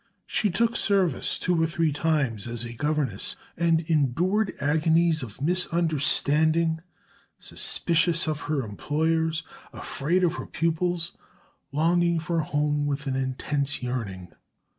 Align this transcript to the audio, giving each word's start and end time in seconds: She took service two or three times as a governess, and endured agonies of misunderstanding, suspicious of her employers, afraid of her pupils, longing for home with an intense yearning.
She 0.25 0.49
took 0.49 0.75
service 0.75 1.37
two 1.37 1.61
or 1.61 1.67
three 1.67 1.93
times 1.93 2.47
as 2.47 2.63
a 2.63 2.73
governess, 2.73 3.35
and 3.55 3.81
endured 3.81 4.51
agonies 4.59 5.21
of 5.21 5.43
misunderstanding, 5.43 6.79
suspicious 7.37 8.25
of 8.27 8.39
her 8.49 8.63
employers, 8.63 9.43
afraid 9.71 10.23
of 10.23 10.33
her 10.41 10.47
pupils, 10.47 11.15
longing 11.71 12.19
for 12.19 12.39
home 12.39 12.87
with 12.87 13.05
an 13.05 13.15
intense 13.15 13.83
yearning. 13.83 14.31